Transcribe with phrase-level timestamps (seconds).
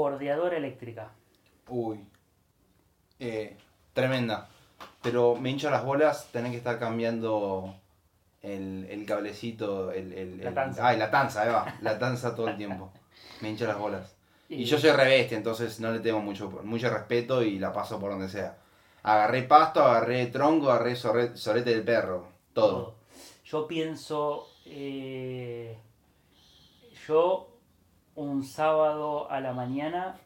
[0.00, 1.10] Bordeadora eléctrica.
[1.68, 2.00] Uy.
[3.18, 3.56] Eh,
[3.92, 4.48] tremenda.
[5.02, 7.74] Pero me hincha las bolas tener que estar cambiando
[8.40, 10.88] el, el cablecito, el, el, La tanza.
[10.88, 11.74] Ay, la tanza, ahí va.
[11.82, 12.90] La tanza todo el tiempo.
[13.42, 14.16] Me hincha las bolas.
[14.48, 18.00] Y Y- yo soy rebeste, entonces no le tengo mucho, mucho respeto y la paso
[18.00, 18.56] por donde sea.
[19.02, 22.26] Agarré pasto, agarré tronco, agarré sorre- sorete del perro.
[22.54, 22.94] Todo.
[23.44, 25.76] Yo pienso, eh,
[27.06, 27.48] yo
[28.14, 30.16] un sábado a la mañana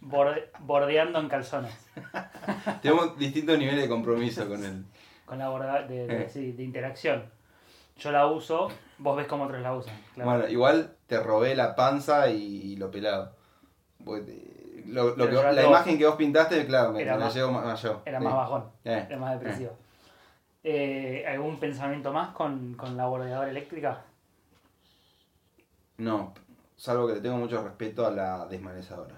[0.00, 1.74] borde- bordeando en calzones,
[2.82, 4.84] Tenemos distintos niveles de compromiso con él.
[5.24, 6.28] con la borda de, de- Eh.
[6.28, 7.24] sí, de interacción.
[7.98, 8.68] Yo la uso,
[8.98, 9.94] vos ves cómo otros la usan.
[10.14, 10.30] claro.
[10.30, 12.36] Bueno, igual te robé la panza y,
[12.72, 13.34] y lo pelado.
[14.06, 17.52] Eh, Lo, que- la todo- imagen que vos pintaste, claro, me, Era me la llevo
[17.52, 18.02] más, más yo.
[18.04, 18.24] Era Sí.
[18.24, 19.72] más bajón, Eh, era más depresivo.
[20.64, 24.02] Eh, ¿Algún pensamiento más con, con la bordeadora eléctrica?
[25.98, 26.34] No,
[26.82, 29.14] salvo que le tengo mucho respeto a la desmanezadora.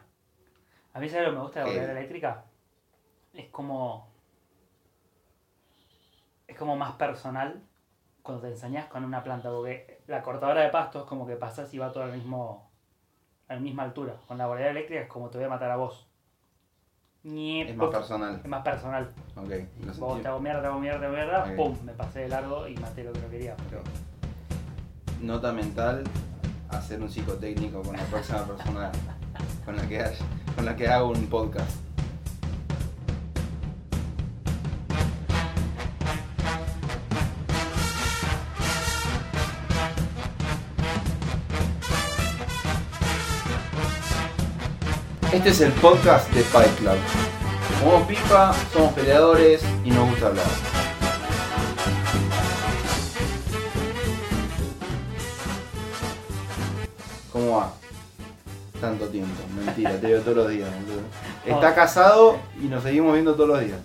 [0.92, 1.90] A mí, ¿sabes lo que me gusta de la Eh.
[1.92, 2.44] eléctrica?
[3.32, 4.06] Es como.
[6.46, 7.62] Es como más personal
[8.22, 11.72] cuando te enseñas con una planta, porque la cortadora de pasto es como que pasas
[11.72, 12.70] y va todo al mismo.
[13.48, 14.14] a la misma altura.
[14.28, 16.06] Con la bordeadora eléctrica es como te voy a matar a vos.
[17.24, 18.40] Es más personal.
[18.42, 19.08] es más personal.
[19.36, 20.22] Ok, lo Vos sentí.
[20.22, 21.56] te hago mierda, te hago mierda, te hago mierda, Ok.
[21.56, 23.56] pum, me pasé de largo y maté lo que no quería.
[23.70, 23.82] Pero
[25.20, 26.04] Nota mental,
[26.78, 28.90] hacer un psicotécnico con la próxima persona
[29.64, 30.04] con la que,
[30.54, 31.70] con la que hago un podcast.
[45.32, 46.96] Este es el podcast de Fight Club.
[47.80, 50.73] Somos pipa, somos peleadores y nos gusta hablar.
[58.84, 60.68] Tanto tiempo, mentira, te veo todos los días.
[60.70, 61.00] boludo.
[61.46, 63.78] Está casado y nos seguimos viendo todos los días.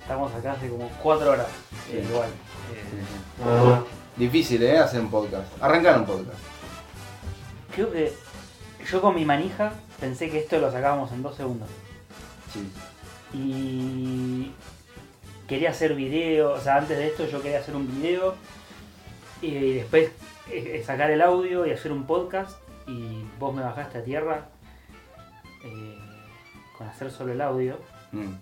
[0.00, 1.46] estamos acá hace como cuatro horas.
[1.86, 1.96] Sí.
[1.98, 2.28] eh, igual.
[2.28, 3.80] eh,
[4.16, 4.78] Difícil, ¿eh?
[4.78, 5.46] Hacer un podcast.
[5.62, 6.38] Arrancar un podcast.
[7.74, 8.12] Creo que
[8.90, 11.68] yo con mi manija pensé que esto lo sacábamos en dos segundos.
[12.52, 12.68] Sí.
[13.32, 14.52] Y
[15.46, 18.34] quería hacer video, o sea, antes de esto yo quería hacer un video
[19.40, 20.10] y después
[20.50, 22.56] eh, sacar el audio y hacer un podcast
[22.90, 24.48] y vos me bajaste a tierra
[25.64, 25.98] eh,
[26.76, 27.78] con hacer solo el audio
[28.12, 28.34] Mm.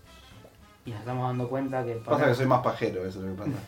[0.87, 3.39] y nos estamos dando cuenta que Pasa que soy más pajero, eso es lo que
[3.51, 3.59] pasa.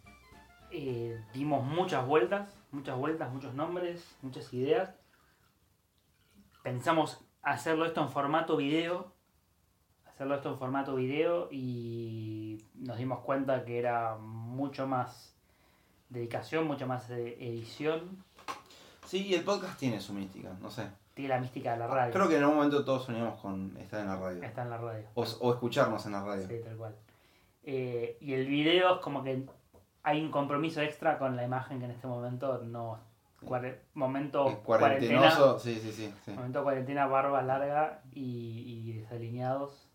[0.70, 4.94] eh, dimos muchas vueltas, muchas vueltas, muchos nombres, muchas ideas.
[6.62, 9.12] Pensamos hacerlo esto en formato video,
[10.06, 15.36] hacerlo esto en formato video y nos dimos cuenta que era mucho más
[16.08, 18.24] dedicación, mucho más eh, edición.
[19.06, 20.86] Sí, y el podcast tiene su mística, no sé.
[21.14, 22.12] Tiene la mística de la radio.
[22.12, 24.42] Creo que en algún momento todos soñamos con estar en la radio.
[24.42, 25.06] Está en la radio.
[25.14, 26.46] O, o escucharnos en la radio.
[26.46, 26.94] Sí, tal cual.
[27.62, 29.44] Eh, y el video es como que
[30.02, 33.00] hay un compromiso extra con la imagen que en este momento no...
[33.42, 36.12] cuare- momento cuarentena, sí, sí, sí.
[36.24, 36.30] sí.
[36.32, 39.88] momento cuarentena, barba larga y, y desalineados.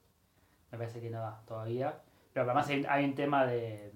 [0.71, 1.99] Me parece que no da todavía.
[2.33, 3.91] Pero además hay, hay un tema de,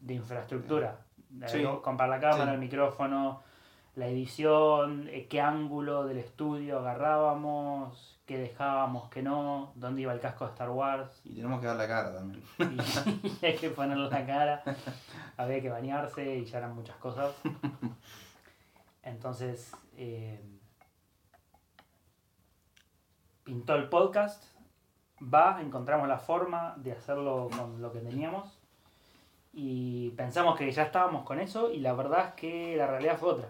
[0.00, 1.00] de infraestructura.
[1.30, 1.64] De Sí.
[1.82, 2.50] Comprar la cámara, Sí.
[2.54, 3.42] el micrófono,
[3.98, 10.20] la edición, eh, qué ángulo del estudio agarrábamos, qué dejábamos, qué no, dónde iba el
[10.20, 11.20] casco de Star Wars.
[11.24, 12.44] Y tenemos que dar la cara también.
[13.42, 14.62] y hay que ponerle la cara,
[15.36, 17.34] había que bañarse y ya eran muchas cosas.
[19.02, 20.40] Entonces, eh,
[23.42, 24.44] pintó el podcast,
[25.20, 28.60] va, encontramos la forma de hacerlo con lo que teníamos
[29.52, 33.30] y pensamos que ya estábamos con eso y la verdad es que la realidad fue
[33.30, 33.48] otra.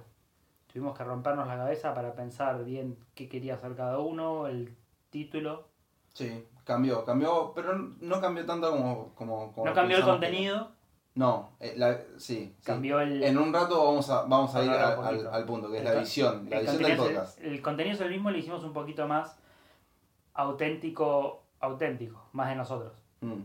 [0.79, 4.77] Tuvimos que rompernos la cabeza para pensar bien qué quería hacer cada uno, el
[5.11, 5.67] título.
[6.15, 9.13] Sí, cambió, cambió, pero no cambió tanto como...
[9.17, 10.71] como, como No cambió el que- contenido,
[11.17, 12.57] No, eh, la- sí, sí.
[12.65, 13.25] cambió el...
[13.25, 16.47] En un rato vamos a, vamos a ir al, punto, que es El la visión,
[16.49, 17.39] la el visión del contenido es el- podcast.
[17.43, 19.37] El, contenido es el mismo, le hicimos un poquito más
[20.35, 22.93] auténtico, auténtico, más de nosotros.
[23.21, 23.43] Mm,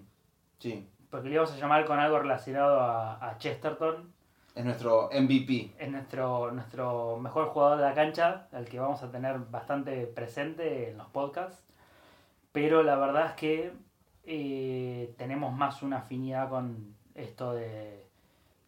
[0.59, 4.12] Sí, Porque le íbamos a llamar con algo relacionado a, a Chesterton,
[4.55, 5.73] es nuestro MVP.
[5.79, 10.89] es nuestro, nuestro mejor jugador de la cancha, al que vamos a tener bastante presente
[10.89, 11.63] en los podcasts.
[12.51, 13.73] Pero la verdad es que
[14.25, 18.03] eh, tenemos más una afinidad con esto de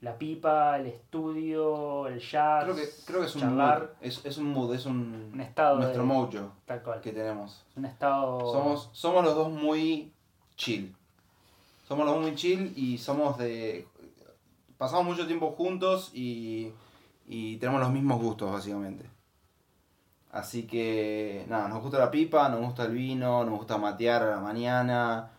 [0.02, 4.26] la pipa, el estudio, el jazz, Creo que, creo que es un charlar, mood, es,
[4.26, 7.64] es un mood, es un, un estado nuestro de, mojo tal cual, que tenemos.
[7.76, 10.12] un estado Somos, somos los dos muy
[10.56, 10.96] chill.
[11.88, 13.88] Somos los dos muy chill y somos de...
[14.78, 16.72] Pasamos mucho tiempo juntos y,
[17.28, 19.06] y tenemos los mismos gustos, básicamente.
[20.32, 24.32] Así que, nada, nos gusta la pipa, nos gusta el vino, nos gusta matear a
[24.32, 25.32] la mañana.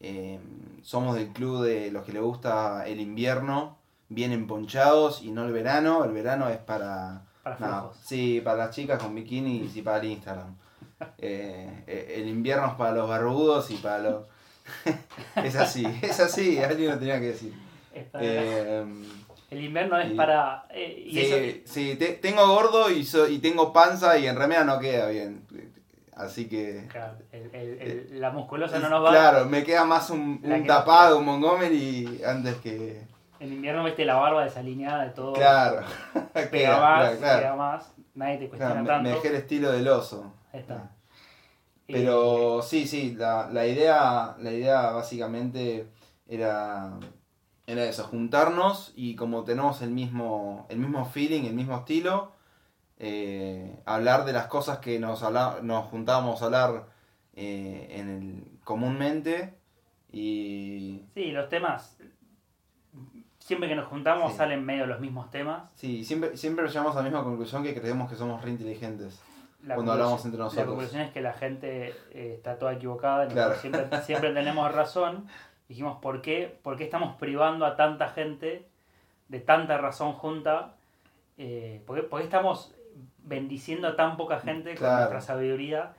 [0.00, 0.38] eh,
[0.82, 5.52] somos del club de los que le gusta el invierno, bien emponchados y no el
[5.52, 6.04] verano.
[6.04, 10.04] El verano es para, Para nada, sí, para las chicas con bikinis y para el
[10.12, 10.56] Instagram.
[11.18, 14.26] Eh, eh, el invierno es para los barbudos y para los...
[15.36, 17.63] es así, es así, alguien lo tenía que decir.
[17.94, 18.84] Es para- Eh,
[19.50, 20.66] el invierno es y- para.
[20.70, 24.36] eh, y Sí, eso- sí, te- tengo gordo y, so- y tengo panza y en
[24.36, 25.46] remera no queda bien.
[26.16, 26.86] Así que...
[26.90, 27.80] claro, el- el-
[28.12, 29.10] el- la musculosa no nos va.
[29.10, 33.02] Claro, me queda más un, un tapado, un Montgomery antes que...
[33.40, 35.32] En invierno viste la barba desalineada de todo.
[35.32, 35.84] Claro.
[36.32, 37.92] Pega Queda, más, claro, pega más.
[38.14, 39.02] Nadie te cuestiona Claro, tanto.
[39.10, 40.32] me dejé el estilo del oso.
[40.52, 40.90] Está.
[41.86, 45.86] Pero sí, sí, la, la idea, la idea básicamente
[46.28, 46.92] era,
[47.66, 52.32] era eso, juntarnos y como tenemos el mismo, el mismo feeling, el mismo estilo,
[52.98, 56.86] eh, hablar de las cosas que nos, habla- nos juntábamos a hablar
[57.34, 59.54] eh, en el, comúnmente
[60.12, 61.96] y Sí, los temas.
[63.38, 64.38] Siempre que nos juntamos Sí.
[64.38, 65.64] salen medio los mismos temas.
[65.74, 69.20] sí, siempre, siempre llegamos a la misma conclusión que creemos que somos re inteligentes.
[69.62, 70.68] La Cuando hablamos entre La nosotros.
[70.68, 73.24] conclusión es que la gente eh, está toda equivocada.
[73.26, 73.54] y Claro.
[73.56, 75.26] siempre, siempre tenemos razón.
[75.68, 76.58] Dijimos, ¿por qué?
[76.62, 78.66] ¿por qué estamos privando a tanta gente
[79.28, 80.74] de tanta razón junta?
[81.38, 82.74] Eh, ¿por, qué, por qué estamos
[83.24, 85.94] bendiciendo a tan poca gente con nuestra sabiduría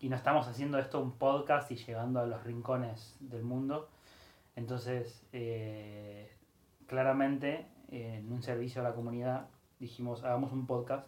[0.00, 3.88] y no estamos haciendo esto un podcast y llegando a los rincones del mundo?
[4.56, 6.30] Entonces, eh,
[6.86, 9.46] claramente, eh, en un servicio a la comunidad,
[9.78, 11.06] dijimos, hagamos un podcast.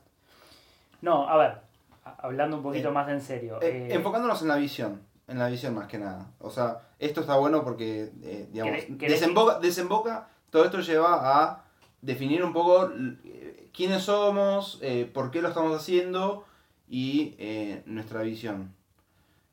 [1.00, 1.58] No, a ver,
[2.05, 3.61] hablando un poquito Eh, más en serio.
[3.61, 6.31] Eh, enfocándonos en la visión, en la visión más que nada.
[6.41, 11.43] O sea, esto está bueno porque, eh, digamos, ¿Querés- querés- desemboca, desemboca, todo esto lleva
[11.43, 11.65] a
[12.01, 12.91] definir un poco
[13.25, 16.45] eh, quiénes somos, eh, por qué lo estamos haciendo
[16.89, 18.75] y eh, nuestra visión.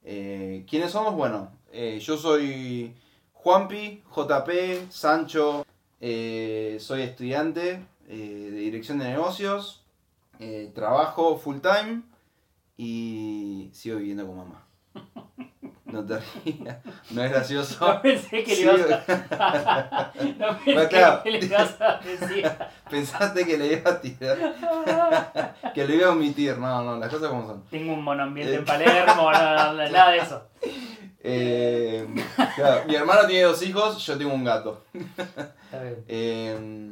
[0.04, 1.13] ¿Quiénes somos?
[1.13, 1.51] Bueno,
[2.00, 2.95] yo soy
[3.33, 5.63] Juanpi, JP, Sancho,
[6.00, 9.83] soy estudiante de dirección de negocios,
[10.74, 12.01] trabajo full time
[12.77, 14.65] y sigo viviendo con mamá.
[15.94, 16.77] No te rías,
[17.12, 17.88] no es gracioso.
[17.88, 20.12] No pensé que Sí, le ibas a...
[20.38, 21.24] no pensé Bueno, claro.
[21.24, 22.51] que le ibas a decir.
[22.89, 26.57] Pensaste que le iba a tirar, que le iba a omitir.
[26.57, 27.63] No, no, las cosas como son.
[27.69, 28.57] Tengo un monoambiente Eh.
[28.57, 30.47] en Palermo, no, no, no, nada de eso.
[31.21, 32.07] Eh,
[32.56, 34.83] claro, mi hermano tiene dos hijos, yo tengo un gato.
[34.94, 36.03] Está bien.
[36.07, 36.91] Eh,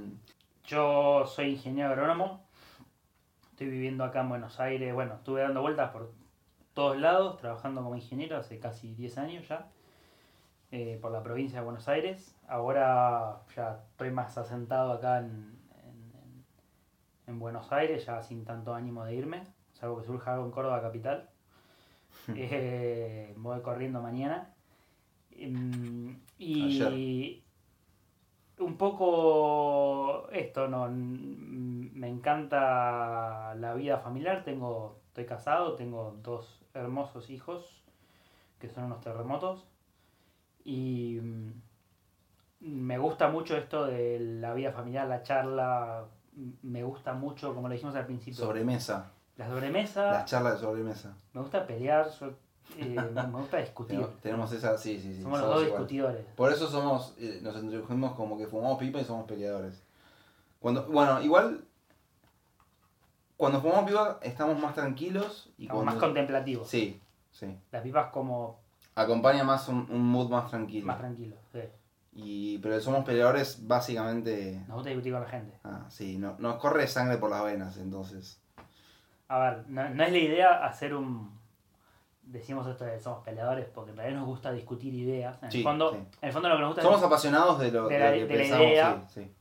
[0.65, 2.45] Yo soy ingeniero agrónomo.
[3.51, 4.93] Estoy viviendo acá en Buenos Aires.
[4.93, 6.11] Bueno, estuve dando vueltas por
[6.77, 9.59] todos lados, trabajando como ingeniero hace casi 10 años ya.
[10.71, 12.35] eh, por la provincia de Buenos Aires.
[12.47, 15.25] Ahora ya estoy más asentado acá en,
[15.83, 16.45] en- en-
[17.27, 19.43] en Buenos Aires, ya sin tanto ánimo de irme.
[19.73, 21.29] Salvo que surja algo en Córdoba capital.
[22.35, 24.53] Eh, voy corriendo mañana.
[25.31, 27.43] Mm, Y
[28.59, 30.87] un poco esto, ¿no?
[30.89, 34.43] Me encanta la vida familiar.
[34.43, 37.83] Tengo, estoy casado, tengo dos hermosos hijos
[38.59, 39.65] que son unos terremotos.
[40.63, 41.51] Y mm,
[42.61, 46.05] me gusta mucho esto de la vida familiar, la charla.
[46.33, 50.11] mm, Me gusta mucho, como lo dijimos al principio, sobremesa, la sobremesa.
[50.11, 51.15] las charlas de sobremesa.
[51.33, 52.33] Me gusta pelear, yo,
[52.77, 53.95] eh, me gusta discutir.
[53.97, 55.23] Tenemos, tenemos esa, sí, sí, sí.
[55.23, 55.71] Somos los dos igual.
[55.71, 56.25] discutidores.
[56.35, 59.83] Por eso somos, eh, nos introdujimos como que fumamos pipa y somos peleadores.
[60.59, 61.63] Cuando, bueno, igual,
[63.37, 65.91] cuando fumamos pipa estamos más tranquilos y Estamos cuando...
[65.99, 66.67] más contemplativos.
[66.67, 67.01] Sí,
[67.31, 67.57] sí.
[67.71, 68.59] Las pipas como
[68.95, 70.87] Acompaña más un, un mood más tranquilo.
[70.87, 71.39] más tranquilos.
[71.53, 71.59] sí.
[72.19, 74.59] Y, pero somos peleadores básicamente...
[74.67, 75.59] Nos gusta discutir con la gente.
[75.63, 78.41] Ah, sí, no, nos corre sangre por las venas, entonces.
[79.27, 81.37] A ver, no, no es la idea hacer un...
[82.23, 85.37] Decimos esto de somos peleadores porque en realidad nos gusta discutir ideas.
[85.43, 85.97] En, Sí, el, fondo, sí.
[85.97, 88.11] en el fondo lo que nos gusta Somos es, apasionados de lo, de lo que
[88.15, 89.05] de la pensamos, idea.
[89.09, 89.31] sí, sí.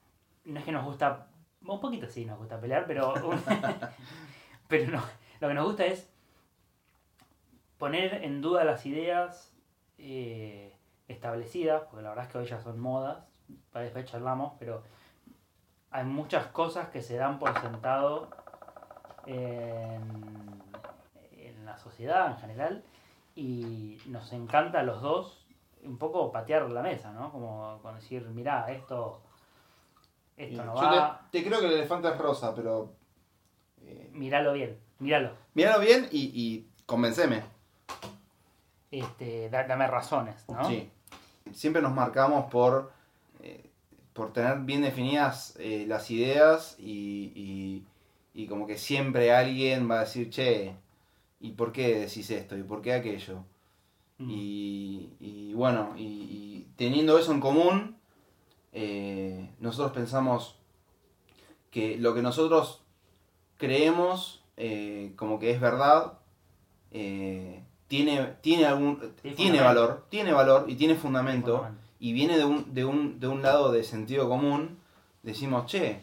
[0.53, 1.29] no es que nos gusta...
[1.67, 3.15] Un poquito sí nos gusta pelear, pero...
[4.69, 5.03] pero no,
[5.41, 6.09] lo que nos gusta es
[7.79, 9.55] poner en duda las ideas
[9.99, 10.75] eh,
[11.09, 13.25] establecidas, porque la verdad es que hoy ya son modas,
[13.71, 14.83] para después charlamos, pero
[15.91, 18.29] hay muchas cosas que se dan por sentado
[19.27, 20.63] en,
[21.33, 22.85] en la sociedad en general
[23.35, 25.47] y nos encanta a los dos
[25.85, 27.31] un poco patear la mesa, ¿no?
[27.31, 29.21] Como con decir, mirá, esto,
[30.37, 32.93] esto no Yo va, te, te creo que el elefante es rosa, pero...
[33.83, 35.31] eh, míralo bien, míralo.
[35.55, 37.43] míralo bien y, y convenceme.
[38.91, 40.67] Este, da- dame razones, ¿no?
[40.69, 40.91] Sí.
[41.53, 42.93] Siempre nos marcamos por,
[43.43, 43.65] eh,
[44.13, 47.85] por tener bien definidas eh, las ideas y, y-
[48.35, 50.75] y como que siempre alguien va a decir, che,
[51.41, 52.57] ¿y por qué decís esto?
[52.57, 53.45] ¿Y por qué aquello?
[54.19, 54.31] Mm.
[54.31, 57.97] Y, y bueno, y teniendo eso en común,
[58.79, 60.57] eh, nosotros pensamos
[61.71, 62.83] que lo que nosotros
[63.57, 66.19] creemos eh, como que es verdad,
[66.91, 69.01] eh, tiene, tiene algún
[69.35, 71.83] Tiene valor, tiene valor y tiene fundamento, Fundamento.
[72.01, 74.79] y viene de un, de un, de un lado de sentido común,
[75.23, 76.01] decimos, che,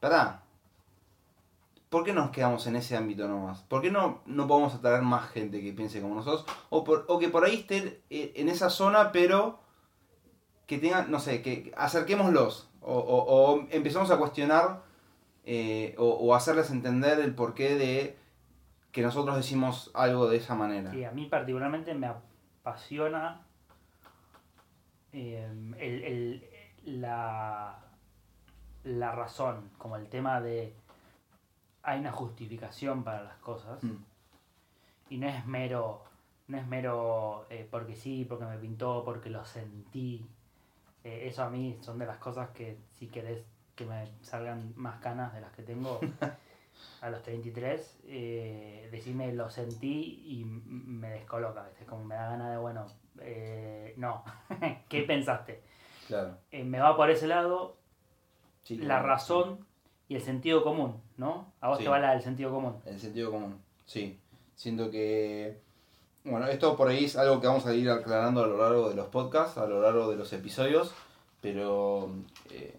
[0.00, 0.42] pará,
[1.88, 3.62] ¿por qué nos quedamos en ese ámbito nomás?
[3.62, 6.44] ¿Por qué no, no podemos atraer más gente que piense como nosotros?
[6.70, 9.60] O, por- o que por ahí esté en esa zona, pero
[10.68, 13.24] que tengan, no sé, que acerquémoslos, o, o,
[13.56, 14.82] o empezamos a cuestionar
[15.44, 18.16] eh, o, o hacerles entender el porqué de
[18.92, 20.90] que nosotros decimos algo de esa manera.
[20.92, 23.40] Sí, a mí particularmente me apasiona
[25.12, 25.48] eh,
[25.78, 27.78] el- el- la,
[28.84, 30.74] la razón, como el tema de
[31.82, 33.96] hay una justificación para las cosas Mm.
[35.10, 36.04] y no es mero,
[36.48, 40.26] no es mero eh, porque sí, porque me pintó, porque lo sentí.
[41.04, 45.00] Eh, eso a mí son de las cosas que si querés que me salgan más
[45.00, 46.00] canas de las que tengo
[47.00, 52.56] a los 33, eh, decirme lo sentí y me descoloca, como me da ganas de,
[52.58, 52.86] bueno,
[53.20, 54.24] eh, no,
[54.88, 55.62] ¿qué pensaste?
[56.08, 56.38] Claro.
[56.50, 57.76] Eh, me va por ese lado
[58.64, 59.06] Sí, la claro.
[59.06, 59.66] razón
[60.08, 61.52] y el sentido común, ¿no?
[61.60, 61.84] A vos Sí.
[61.84, 62.76] te va la del sentido común.
[62.84, 64.18] El sentido común, sí.
[64.56, 65.60] Siento que.
[66.30, 68.94] Bueno, esto por ahí es algo que vamos a ir aclarando a lo largo de
[68.94, 70.92] los podcasts, a lo largo de los episodios,
[71.40, 72.12] pero.
[72.50, 72.78] eh,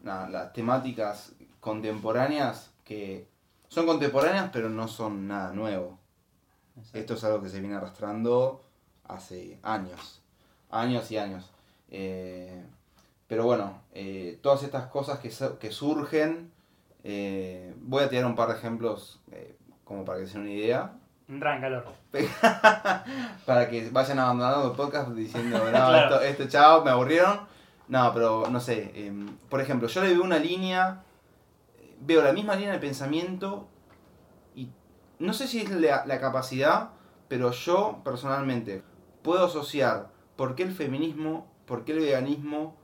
[0.00, 3.26] nada, las temáticas contemporáneas que
[3.68, 5.98] son contemporáneas, pero no son nada nuevo.
[6.92, 8.62] Esto es algo que se viene arrastrando
[9.04, 10.22] hace años.
[10.70, 11.50] Años y años.
[11.90, 12.64] Eh,
[13.26, 16.52] pero bueno, eh, todas estas cosas que, que surgen,
[17.02, 19.20] voy a tirar un par de ejemplos
[19.84, 20.99] como para que se den una idea.
[21.30, 21.84] Entra en calor.
[23.46, 26.16] Para que vayan abandonando el podcast diciendo, no, Claro.
[26.16, 27.40] esto, esto, chao, me aburrieron.
[27.88, 28.90] No, pero no sé.
[28.94, 29.12] eh,
[29.48, 31.02] por ejemplo, yo le veo una línea,
[32.00, 33.66] veo la misma línea de pensamiento
[34.54, 34.68] y
[35.18, 36.90] no sé si es la, la capacidad,
[37.28, 38.82] pero yo personalmente
[39.22, 42.76] puedo asociar por qué el feminismo, por qué el veganismo,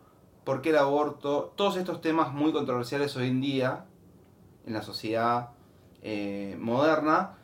[0.45, 3.85] por qué el aborto, todos estos temas muy controversiales hoy en día
[4.67, 5.51] en la sociedad
[6.03, 7.36] eh, moderna,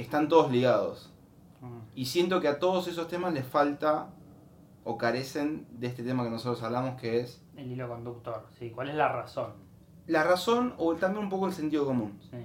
[0.00, 1.12] están todos ligados.
[1.60, 1.78] Mm.
[1.94, 4.08] Y siento que a todos esos temas les falta
[4.84, 8.70] o carecen de este tema que nosotros hablamos, que es El hilo conductor, sí.
[8.70, 9.52] ¿Cuál es la razón?
[10.06, 12.18] la razón o también un poco el sentido común.
[12.30, 12.38] Sí.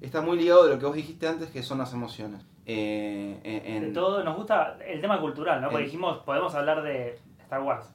[0.00, 2.46] Está muy ligado de lo que vos dijiste antes, que son las emociones.
[2.64, 5.68] Eh, en- De todo, nos gusta el tema cultural, ¿no?
[5.68, 7.90] Porque en- dijimos, podemos hablar de Star Wars.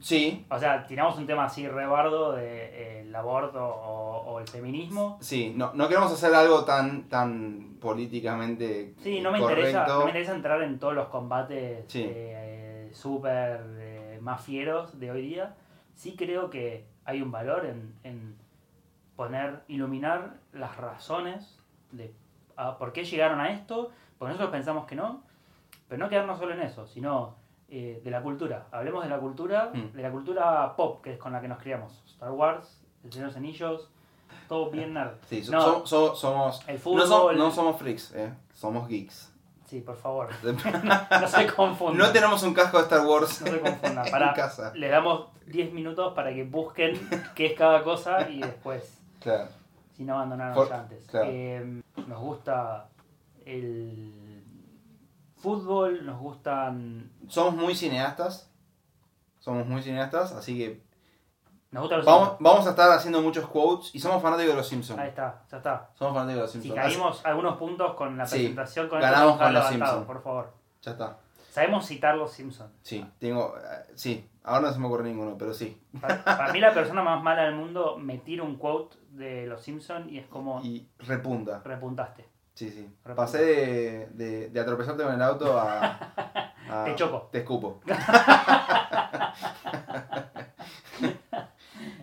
[0.00, 4.46] Sí, O sea, tiramos un tema así rebardo de eh, el aborto o, o el
[4.48, 5.18] feminismo.
[5.20, 9.60] sí, no, no queremos hacer algo tan, tan políticamente Sí, no me, correcto.
[9.68, 12.04] interesa, no me interesa entrar en todos los combates Sí.
[12.06, 15.54] eh, súper eh, más fieros de hoy día.
[15.94, 18.36] Sí creo que hay un valor en, en
[19.16, 21.58] poner, iluminar las razones
[21.92, 22.12] de
[22.56, 25.22] ah, por qué llegaron a esto, porque nosotros pensamos que no,
[25.88, 27.36] pero no quedarnos solo en eso, sino
[27.76, 28.66] eh, de la cultura.
[28.70, 29.96] Hablemos de la cultura, Mm.
[29.96, 32.02] de la cultura pop, que es con la que nos criamos.
[32.06, 33.90] Star Wars, El Señor de los Anillos,
[34.48, 35.14] todo bien nerd.
[35.28, 35.60] Sí, No.
[35.60, 36.60] so- so- somos...
[36.68, 39.32] El No, fútbol, no somos freaks, eh, somos geeks.
[39.66, 40.28] sí, por favor,
[41.20, 41.98] no se confundan.
[41.98, 44.06] No tenemos un casco de Star Wars No se confundan.
[44.06, 44.72] en Para, casa.
[44.76, 46.92] le damos 10 minutos para que busquen
[47.34, 49.48] qué es cada cosa y después, Claro.
[49.96, 51.04] si no abandonaron ya antes.
[51.08, 51.26] claro.
[51.28, 52.86] Eh, nos gusta
[53.44, 54.33] el
[55.44, 57.10] fútbol, nos gustan.
[57.28, 58.50] Somos muy cineastas.
[59.40, 60.82] Somos muy cineastas, así que
[61.70, 62.42] Nos gustan los vamos, Simpsons.
[62.44, 64.98] vamos a estar haciendo muchos quotes y somos fanáticos de los Simpsons.
[64.98, 65.90] Ahí está, ya está.
[65.94, 66.82] Somos fanáticos de los Si Simpsons.
[66.86, 70.06] caímos algunos puntos con la Sí, presentación, con ganamos con los levantado, Simpsons.
[70.06, 70.52] por favor.
[70.82, 71.18] Ya está.
[71.50, 72.72] Sabemos citar los Simpsons.
[72.82, 73.54] Sí, tengo.
[73.58, 75.80] eh, sí, ahora no se me ocurre ninguno, pero sí.
[76.00, 79.60] Para, para mí, la persona más mala del mundo me tira un quote de los
[79.62, 81.60] Simpsons y es como Y repunta.
[81.64, 82.28] repuntaste.
[82.54, 82.88] Sí, sí.
[83.16, 86.52] Pasé de, de, de atropellarte con el auto a.
[86.70, 87.28] a- Te choco.
[87.32, 87.80] Te escupo.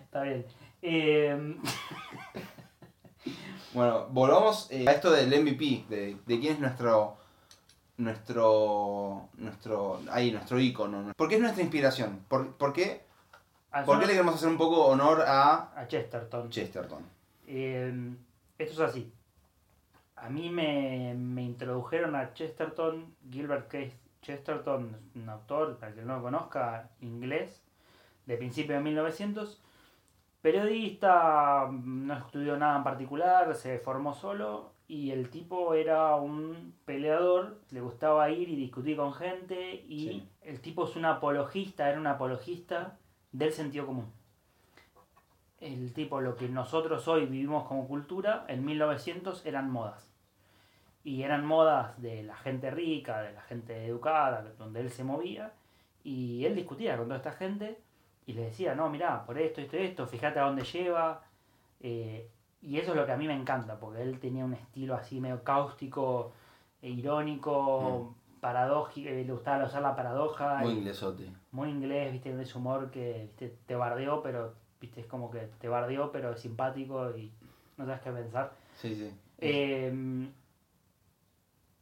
[0.05, 0.45] Está bien.
[0.81, 1.55] Eh,
[3.73, 7.15] Bueno, volvamos eh, a esto del MVP, de, de quién es nuestro.
[7.95, 9.29] Nuestro.
[9.37, 10.01] Nuestro.
[10.11, 11.13] Ahí, nuestro ícono.
[11.15, 12.25] ¿Por qué es nuestra inspiración?
[12.27, 13.05] ¿Por, por qué?
[13.71, 16.49] a, ¿Por qué le queremos hacer un poco honor a a Chesterton.
[16.49, 17.01] Chesterton?
[17.47, 18.13] Eh,
[18.57, 19.13] esto es así.
[20.21, 26.05] A mí me, me introdujeron a Chesterton, Gilbert Keith Chesterton, un autor, para el que
[26.05, 27.63] no lo conozca, inglés,
[28.27, 29.61] de principios de 1900,
[30.41, 37.59] Periodista, no estudió nada en particular, se formó solo y el tipo era un peleador,
[37.69, 40.29] le gustaba ir y discutir con gente y Sí.
[40.41, 42.97] el tipo es un apologista, era un apologista
[43.31, 44.11] del sentido común.
[45.59, 50.10] El tipo, lo que nosotros hoy vivimos como cultura, en 1900 eran modas.
[51.03, 55.53] Y eran modas de la gente rica, de la gente educada, donde él se movía.
[56.03, 57.79] Y él discutía con toda esta gente
[58.25, 61.23] y le decía, no, mirá, por esto, esto, esto, fíjate a dónde lleva.
[61.79, 62.29] Eh,
[62.61, 65.19] y eso es lo que a mí me encanta, porque él tenía un estilo así
[65.19, 66.31] medio cáustico,
[66.81, 70.59] e irónico, paradójico, eh, le gustaba usar la paradoja.
[70.59, 71.31] Muy inglesote.
[71.51, 75.67] muy inglés, viste, ese humor que viste, te bardeó, pero viste, es como que te
[75.67, 77.31] bardeó, pero es simpático y
[77.77, 78.51] no sabes qué pensar.
[78.75, 79.11] Sí, sí.
[79.39, 80.29] Eh,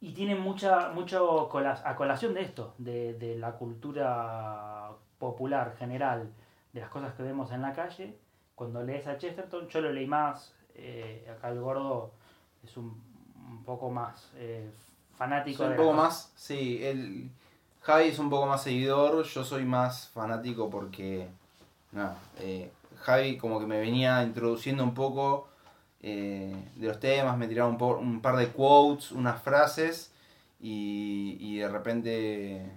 [0.00, 6.30] y tiene mucha mucho a colación de esto, de, de la cultura popular general,
[6.72, 8.16] de las cosas que vemos en la calle.
[8.54, 12.12] Cuando lees a Chesterton, yo lo leí más, eh, acá el gordo
[12.64, 13.02] es un,
[13.48, 14.70] un poco más eh,
[15.16, 17.30] fanático Soy un de poco más, sí, el
[17.82, 21.28] Javi es un poco más seguidor, yo soy más fanático porque,
[21.92, 25.49] nada, eh, Javi como que me venía introduciendo un poco
[26.02, 30.12] eh, de los temas, me tiraba un, po- un par de quotes, unas frases
[30.60, 32.70] y, y de repente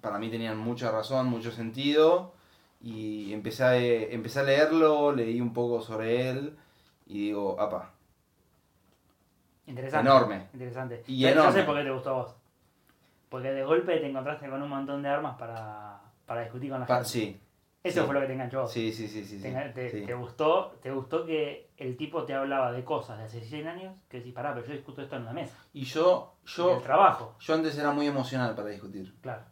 [0.00, 2.32] para mí tenían mucha razón, mucho sentido
[2.80, 6.56] y empecé a, empecé a leerlo, leí un poco sobre él
[7.06, 7.92] y digo, apa,
[9.66, 10.08] Interesante.
[10.08, 10.46] Enorme.
[10.52, 11.02] Interesante.
[11.06, 11.52] Y Ya enorme.
[11.52, 12.34] sé por qué te gustó a vos.
[13.28, 16.86] Porque de golpe te encontraste con un montón de armas para, para discutir con la
[16.86, 17.08] pa- gente.
[17.10, 17.40] sí,
[17.88, 18.06] Eso sí.
[18.06, 18.66] fue lo que te enganchó.
[18.66, 20.02] sí, sí, sí, sí, Te, engan- te- sí.
[20.04, 23.94] te gustó, te gustó que el tipo te hablaba de cosas de hace 100 años
[24.08, 25.54] que decís, pará, pero yo discuto esto en una mesa.
[25.72, 29.14] Y yo, yo, el trabajo, yo antes era muy emocional para discutir.
[29.20, 29.42] claro.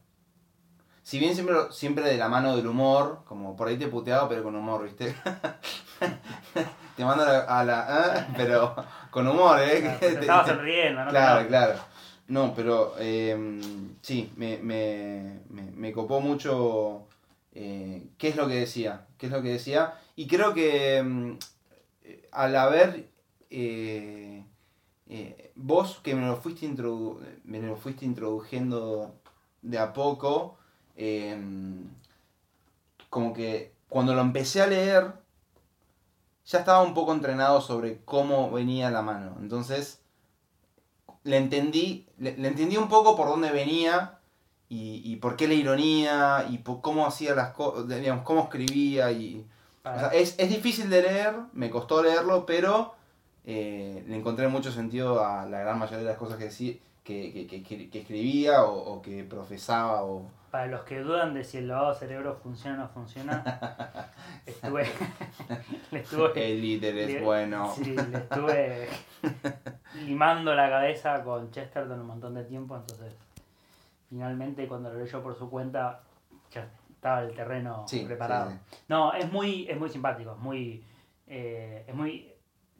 [1.03, 4.43] Si bien siempre, siempre de la mano del humor, como por ahí te puteaba, pero
[4.43, 5.14] con humor, ¿viste?
[6.97, 8.33] te mando a la, ¿eh?
[8.37, 8.75] pero
[9.11, 9.81] con humor, ¿eh?
[9.83, 11.11] Claro, te te- estaba sonriendo, ¿no?
[11.11, 11.75] claro, claro.
[12.29, 13.61] No, pero eh,
[14.01, 17.07] sí, me, me, me, me copó mucho
[17.55, 19.95] eh, qué es lo que decía, qué es lo que decía.
[20.17, 21.38] Y creo que mm,
[22.05, 23.09] eh, al haber
[23.51, 24.43] eh,
[25.55, 29.14] vos que me lo fuiste introdu- me lo fuiste introduciendo
[29.62, 30.59] de a poco,
[30.97, 31.37] eh,
[33.11, 35.12] como que cuando lo empecé a leer
[36.47, 39.37] ya estaba un poco entrenado sobre cómo venía la mano.
[39.40, 40.01] Entonces
[41.23, 44.19] le entendí, le entendí un poco por dónde venía
[44.68, 49.11] y, y por qué la ironía y por cómo hacía las cosas, digamos, cómo escribía
[49.12, 49.44] y...
[49.83, 52.94] para- O sea, es, es difícil de leer, me costó leerlo, pero
[53.44, 57.33] eh, le encontré mucho sentido a la gran mayoría de las cosas que, decí- que,
[57.33, 60.03] que, que- que- que escribía o, o que profesaba.
[60.05, 60.27] O...
[60.50, 64.11] Para los que dudan de si el lavado de cerebro funciona o no funciona,
[64.46, 64.87] estuve.
[65.90, 66.50] le estuve.
[66.53, 67.72] El líder le- es bueno.
[67.77, 68.88] Sí, le estuve
[70.07, 73.12] limando la cabeza con Chesterton un montón de tiempo, entonces
[74.09, 76.03] finalmente cuando lo leyó por su cuenta
[76.51, 78.51] ya estaba el terreno Sí, preparado.
[78.51, 78.57] sí,
[78.88, 80.85] No, es muy, es muy simpático, es muy,
[81.27, 82.31] eh, es muy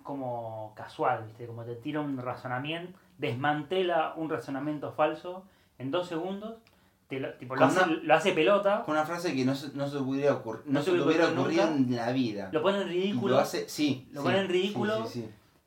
[0.03, 1.47] como casual, ¿viste?
[1.47, 5.45] Como te tira un razonamiento, desmantela un razonamiento falso
[5.79, 6.57] en dos segundos,
[7.09, 9.55] te lo, tipo, lo, Con hace, una- lo hace pelota, Con una frase que no
[9.55, 11.77] se, no se hubiera, ocurri- no No se hubiera ocurrido nunca.
[11.77, 12.49] en la vida.
[12.53, 14.09] lo pone en ridículo, lo hace, sí.
[14.13, 15.05] lo pone en ridículo.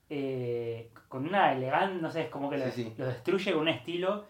[0.10, 4.26] Eh, con una elegancia, no sé, es como que lo destruye con un estilo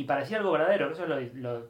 [0.00, 1.66] y parecía algo verdadero, que eso es lo, lo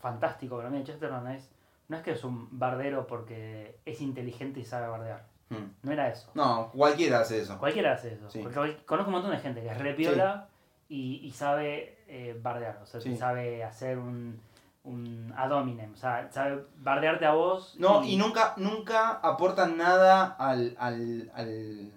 [0.00, 1.50] fantástico para mí de Chesterton, es,
[1.88, 5.54] no es que es un bardero porque es inteligente y sabe bardear, sí.
[5.54, 5.72] Mm.
[5.82, 6.30] no era eso.
[6.34, 7.58] No, cualquiera hace eso.
[7.58, 8.28] Cualquiera hace eso.
[8.30, 8.40] Sí.
[8.42, 10.48] Porque conozco un montón de gente que es repiola
[10.88, 12.80] y, y sabe eh, bardear.
[12.82, 13.16] O sea, Sí.
[13.16, 14.40] sabe hacer un,
[14.84, 15.92] un ad hominem.
[15.92, 17.76] O sea, sabe bardearte a vos.
[17.78, 21.92] No, y nunca, nunca aportan nada al, al, al-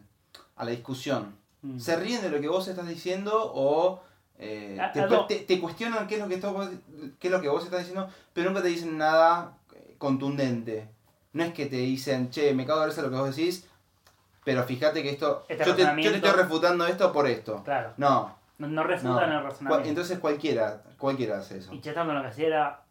[0.55, 1.35] a la discusión.
[1.61, 1.77] Mm.
[1.79, 4.01] Se ríen de lo que vos estás diciendo o
[4.41, 6.69] eh, A- te, a do- te- te cuestionan qué es, lo que estás vos-
[7.19, 10.89] qué es lo que vos estás diciendo, pero nunca te dicen nada eh, contundente.
[11.33, 13.67] No es que te dicen, che, me cago de risa lo que vos decís,
[14.43, 15.45] pero fíjate que esto...
[15.47, 17.63] Este yo, te, yo te estoy refutando esto por esto.
[17.63, 17.93] Claro.
[17.97, 19.37] No, No, no refutan No.
[19.37, 19.89] el razonamiento.
[19.89, 21.73] entonces cualquiera, cualquiera hace eso.
[21.73, 22.83] Y Chesterton lo que hacía era.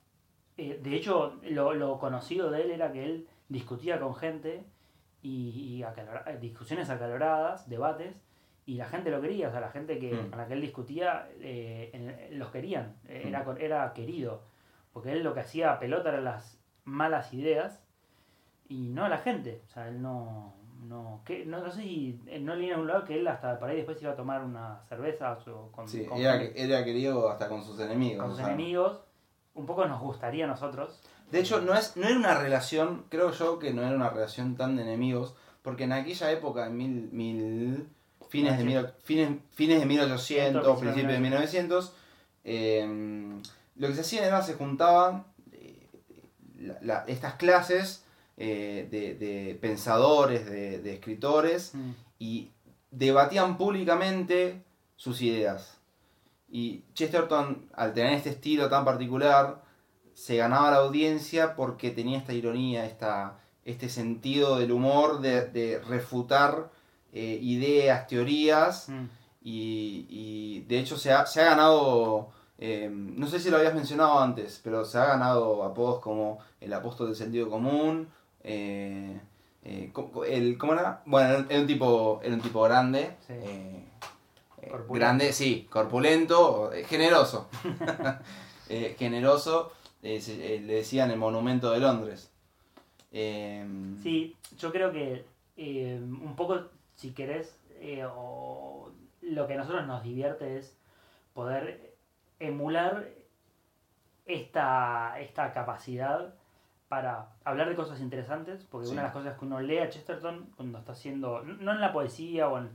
[0.56, 4.64] eh, de hecho, lo, lo conocido de él era que él discutía con gente
[5.22, 8.14] y, y acalora- discusiones acaloradas, debates,
[8.70, 9.48] y la gente lo quería.
[9.48, 10.28] O sea, la gente que, Mm.
[10.30, 12.96] con la que él discutía eh, en- los querían.
[13.08, 13.56] eh, Era, Mm.
[13.58, 14.42] era querido.
[14.92, 17.82] Porque él lo que hacía pelota eran las malas ideas
[18.68, 19.62] y no a la gente.
[19.66, 20.54] O sea, él no.
[20.88, 23.58] No, que, no, no sé si eh, no leí en un lado que él hasta
[23.58, 26.38] por ahí después iba a tomar una cerveza o con, Sí, con era,
[26.84, 28.22] querido hasta con sus enemigos.
[28.22, 28.46] con o sus sea.
[28.54, 28.98] enemigos.
[29.54, 31.02] Un poco nos gustaría a nosotros.
[31.30, 34.56] De hecho, no, es, no era una relación, creo yo que no era una relación
[34.56, 37.86] tan de enemigos, porque en aquella época, en mil, mil
[38.30, 41.92] fines, de mil, fines, fines de 1800, principios de 1900,
[42.44, 43.40] eh,
[43.76, 45.86] lo que se hacía era se juntaban eh,
[46.80, 48.04] la- estas clases
[48.36, 51.90] eh, de, de pensadores, de, de escritores, Mm.
[52.18, 52.50] y
[52.90, 54.62] debatían públicamente
[54.96, 55.76] sus ideas.
[56.50, 59.62] Y Chesterton, al tener este estilo tan particular,
[60.14, 65.78] se ganaba la audiencia porque tenía esta ironía, esta, este sentido del humor de, de
[65.80, 66.70] refutar
[67.12, 69.04] eh, ideas, teorías, Mm.
[69.42, 73.74] y, y de hecho se ha, se ha ganado, eh, no sé si lo habías
[73.74, 78.08] mencionado antes, pero se ha ganado apodos como el apóstol del sentido común,
[78.44, 79.18] eh,
[79.64, 79.92] el,
[80.58, 81.02] ¿cómo era?
[81.06, 83.34] Bueno, era- un tipo, era un tipo grande, Sí.
[84.70, 84.92] Corpulento.
[84.94, 87.48] grande, sí, corpulento, generoso,
[88.98, 92.30] generoso, se- le decían el monumento de Londres.
[94.02, 95.24] Sí, yo creo que
[95.56, 96.60] eh, un poco,
[97.00, 100.78] si querés, eh, o lo que a nosotros nos divierte es
[101.32, 101.94] poder
[102.38, 103.06] emular
[104.26, 106.34] esta, esta capacidad
[106.88, 108.92] para hablar de cosas interesantes, porque Sí.
[108.92, 111.90] una de las cosas que uno lee a Chesterton cuando está haciendo, no en la
[111.92, 112.68] poesía o en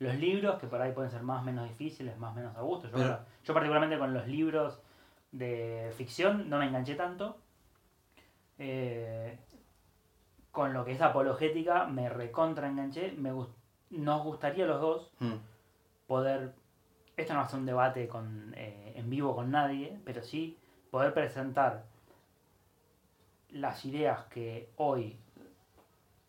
[0.00, 2.62] los libros, que por ahí pueden ser más o menos difíciles, más o menos a
[2.62, 2.88] gusto.
[2.88, 4.80] Yo, Pero- yo particularmente con los libros
[5.30, 7.38] de ficción no me enganché tanto.
[8.58, 9.38] Eh,
[10.50, 13.12] con lo que es apologética me recontra enganché.
[13.12, 13.54] Me gust-
[13.90, 15.34] nos gustaría a los dos mm,
[16.06, 16.54] poder,
[17.16, 20.58] esto no va a ser un debate con, eh, en vivo con nadie, pero sí
[20.90, 21.84] poder presentar
[23.50, 25.16] las ideas que hoy,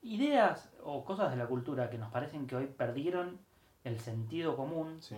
[0.02, 3.40] ideas o cosas de la cultura que nos parecen que hoy perdieron
[3.84, 5.16] el sentido común sí.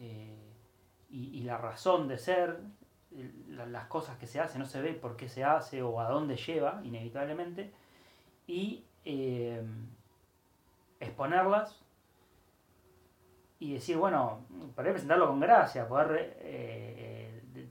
[0.00, 0.36] eh,
[1.10, 2.60] y, y la razón de ser,
[3.48, 6.36] las cosas que se hacen, no se ve por qué se hace o a dónde
[6.36, 7.72] lleva, inevitablemente,
[8.46, 9.62] y eh,
[11.00, 11.76] exponerlas
[13.58, 14.40] y decir, bueno,
[14.74, 17.68] poder presentarlo con gracia, poder, eh, eh,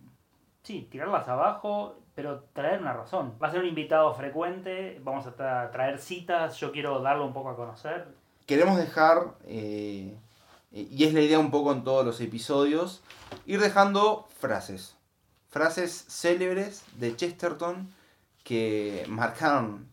[0.62, 3.34] sí, tirarlas abajo, pero traer una razón.
[3.42, 7.34] Va a ser un invitado frecuente, vamos a tra- traer citas, yo quiero darlo un
[7.34, 8.08] poco a conocer.
[8.46, 10.16] queremos dejar, eh,
[10.72, 13.04] y es la idea un poco en todos los episodios,
[13.46, 14.96] ir dejando frases.
[15.50, 17.92] Frases célebres de Chesterton
[18.44, 19.88] que marcaron,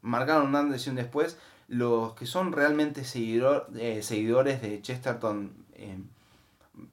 [0.00, 1.38] marcaron un antes y un después.
[1.72, 5.96] Los que son realmente seguidor- eh, seguidores de Chesterton eh,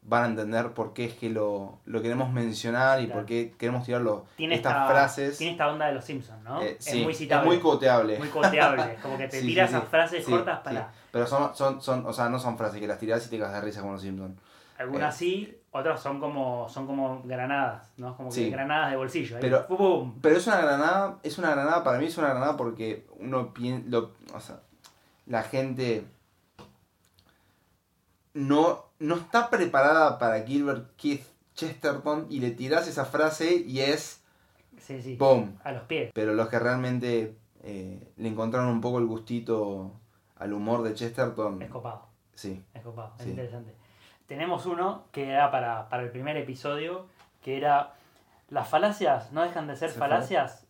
[0.03, 3.19] van a entender por qué es que lo, lo queremos mencionar y Claro.
[3.21, 5.37] por qué queremos tirar los- Tiene estas esta, frases.
[5.37, 6.61] Tiene esta onda de los Simpsons, ¿no?
[6.61, 7.45] Eh, es sí, muy citable.
[7.47, 8.17] muy coteable.
[8.19, 8.95] muy coteable.
[9.01, 10.91] Como que te Sí, tira sí, esas frases cortas para.
[11.11, 13.55] Pero son, son, son, o sea, no son frases que las tirás y te cagas
[13.55, 14.39] de risa como los Simpsons.
[14.77, 15.17] Algunas Eh.
[15.17, 18.15] sí, otras son como, son como granadas, ¿no?
[18.15, 19.37] Como que granadas de bolsillo.
[19.41, 20.15] Pero- ¡pum, pum!
[20.21, 23.97] Pero es una granada, es una granada, para mí es una granada porque uno piensa,
[24.33, 24.61] o sea,
[25.29, 26.03] la gente
[28.33, 34.23] no, no está preparada para Gilbert Keith Chesterton y le tiras esa frase y es
[34.77, 35.17] Sí, sí.
[35.63, 36.11] A los pies.
[36.15, 39.91] Pero los que realmente eh, le encontraron un poco el gustito
[40.37, 43.29] al humor de Chesterton, Es copado, sí, es copado, es Sí.
[43.31, 43.75] interesante.
[44.25, 47.07] Tenemos uno que era para, para el primer episodio,
[47.43, 47.93] que era
[48.49, 50.65] las falacias no dejan de ser Se falacias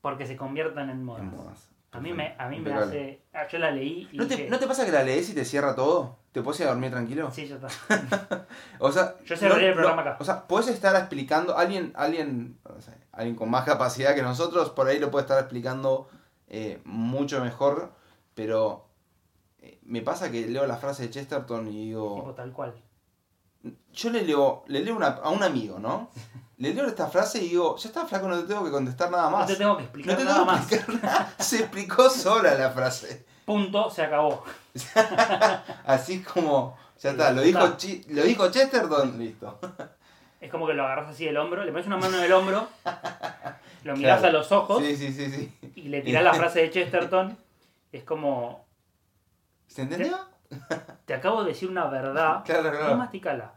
[0.00, 1.22] porque se convierten en modas.
[1.22, 1.68] en modas.
[1.92, 2.86] A mí me, a mí me Impecable.
[2.86, 3.22] hace.
[3.34, 5.34] ah, Yo la leí y ¿No te, dije, ¿No te pasa que la lees y
[5.34, 6.16] te cierra todo?
[6.32, 7.30] ¿Te puedes ir a dormir tranquilo?
[7.30, 8.46] Sí, ya está.
[8.78, 10.16] O sea, Yo cerré el programa acá.
[10.18, 14.70] O sea, puedes estar explicando, alguien, alguien, o sea, alguien con más capacidad que nosotros,
[14.70, 16.08] por ahí lo puede estar explicando
[16.48, 17.92] eh, mucho mejor,
[18.34, 18.86] pero
[19.60, 22.72] eh, me pasa que leo la frase de Chesterton y Tipo digo, tal cual.
[23.92, 26.10] Yo le leo, le leo una- a un amigo, ¿no?
[26.58, 29.30] Le leo esta frase y digo, ya está flaco, no te tengo que contestar nada
[29.30, 29.46] No más.
[29.46, 30.72] te tengo que No explicar te nada tengo que más.
[30.72, 31.34] explicar nada.
[31.38, 33.24] Se explicó sola la frase.
[33.44, 34.44] Punto, se acabó.
[35.86, 37.60] Así como, ya está, lo dijo,
[38.08, 39.58] lo dijo Chesterton, listo.
[40.40, 42.66] Es como que lo agarras así del hombro, le pones una mano en el hombro,
[43.84, 44.36] lo mirás Claro.
[44.38, 45.72] a los ojos Sí, sí, sí, sí.
[45.76, 47.36] y le tirás la frase de Chesterton.
[47.92, 48.66] Es como,
[49.68, 50.18] ¿Se entendió?
[51.06, 52.96] te acabo de decir una verdad, Claro, no claro.
[52.96, 53.52] masticala.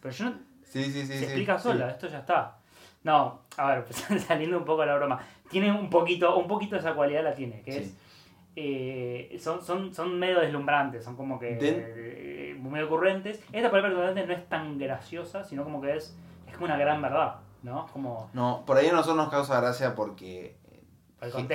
[0.00, 0.32] Pero yo no,
[0.64, 1.06] Sí, sí, sí.
[1.06, 1.62] se sí, explica sí.
[1.64, 2.56] sola, esto ya está.
[3.04, 3.86] No, a ver,
[4.26, 5.20] saliendo un poco de la broma.
[5.48, 7.94] Tiene un poquito, un poquito esa cualidad la tiene, que es
[8.58, 13.36] eh, son, son, son medio deslumbrantes, son como que eh, muy ocurrentes.
[13.52, 16.16] Esta palabra particularmente no es tan graciosa, sino como que es,
[16.48, 17.86] es como una gran verdad, ¿no?
[17.92, 20.56] Como No, por ahí a nosotros nos causa gracia porque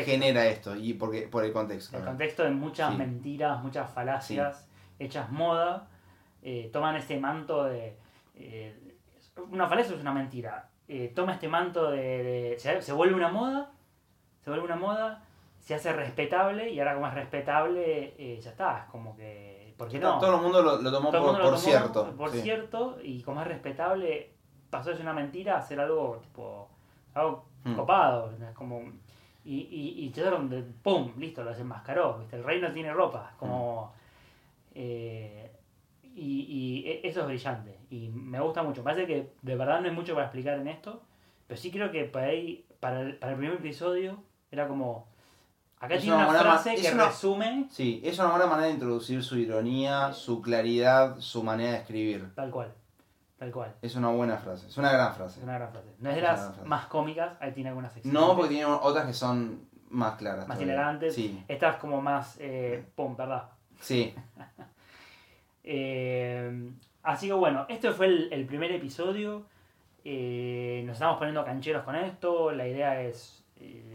[0.06, 1.98] genera esto y porque por el contexto.
[1.98, 2.98] el contexto de muchas Sí.
[2.98, 4.68] mentiras, muchas falacias
[5.06, 5.88] hechas moda,
[6.42, 7.98] eh, toman este manto de...
[8.36, 8.98] eh,
[9.50, 10.70] una falacia es una mentira.
[10.88, 12.02] Eh, toma este manto de...
[12.24, 13.72] de- se, se vuelve una moda
[14.42, 15.24] se vuelve una moda,
[15.60, 19.76] se hace respetable y ahora como es respetable, ya está, es como que...
[19.78, 20.18] ¿Por qué no?
[20.20, 22.16] Todo el mundo lo, lo tomó por, mundo lo por tomó cierto.
[22.16, 22.42] Por sí.
[22.42, 24.32] cierto, y como es respetable,
[24.70, 26.70] pasó de ser una mentira a ser algo tipo.
[27.14, 27.76] algo Hmm.
[27.76, 28.32] copado.
[28.40, 28.54] ¿no?
[28.56, 28.80] Como,
[29.46, 31.14] y, y, y ¡pum!
[31.18, 32.18] Listo, lo desenmascaró.
[32.18, 32.36] ¿viste?
[32.38, 33.34] El rey no tiene ropa.
[33.38, 33.94] Como.
[34.74, 35.52] Eh,
[36.04, 37.80] y, y e- eso es brillante.
[37.90, 38.84] Y me gusta mucho.
[38.84, 41.02] Parece que de verdad no hay mucho para explicar en esto.
[41.48, 45.08] Pero sí creo que para, ahí, para, el, para el primer episodio era como.
[45.80, 48.74] Acá Es tiene una una, frase que una- resume Sí, es una buena manera de
[48.74, 52.34] introducir su ironía, su claridad, su manera de escribir.
[52.36, 52.74] tal cual.
[53.40, 53.74] Tal cual.
[53.82, 55.40] Es una buena frase, es una gran frase.
[55.40, 55.88] Es una gran frase.
[55.98, 58.22] No es de Es las más cómicas, ahí tiene algunas secciones.
[58.22, 60.48] No, porque tiene otras que son más claras.
[60.48, 61.16] Más hilarantes.
[61.16, 62.38] Sí, Esta es como más.
[62.40, 63.50] Eh, pum, ¿verdad?
[63.82, 64.14] Sí.
[65.64, 66.70] Eh,
[67.04, 69.44] así que bueno, este fue el, el primer episodio.
[70.04, 72.52] Eh, nos estamos poniendo cancheros con esto.
[72.52, 73.94] La idea es eh,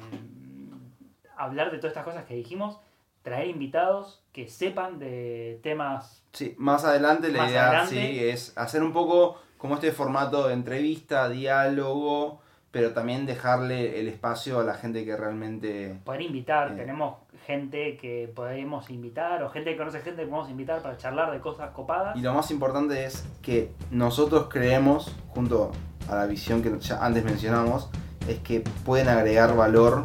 [1.36, 2.78] hablar de todas estas cosas que dijimos.
[3.22, 6.22] Traer invitados que sepan de temas.
[6.32, 7.94] Sí, más adelante la Más idea adelante.
[7.96, 12.40] sí, es hacer un poco como este formato de entrevista, diálogo,
[12.76, 15.98] pero también dejarle el espacio a la gente que realmente...
[16.04, 16.74] Poder invitar.
[16.74, 16.80] Bien.
[16.80, 17.14] Tenemos
[17.46, 21.40] gente que podemos invitar o gente que conoce gente que podemos invitar para charlar de
[21.40, 22.14] cosas copadas.
[22.18, 25.72] Y lo más importante es que nosotros creemos, junto
[26.06, 27.88] a la visión que ya antes mencionamos,
[28.28, 30.04] es que pueden agregar valor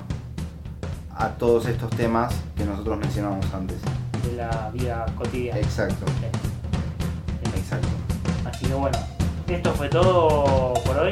[1.13, 3.81] a todos estos temas que nosotros mencionamos antes.
[4.25, 5.60] de la vida cotidiana.
[5.60, 7.60] Exacto, Sí.
[7.60, 7.88] exacto.
[8.45, 8.97] Así que bueno,
[9.49, 11.12] esto fue todo por hoy